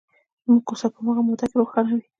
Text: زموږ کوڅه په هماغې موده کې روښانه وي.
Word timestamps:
زموږ 0.43 0.61
کوڅه 0.67 0.87
په 0.93 0.97
هماغې 1.01 1.21
موده 1.27 1.45
کې 1.49 1.55
روښانه 1.61 1.91
وي. 1.97 2.05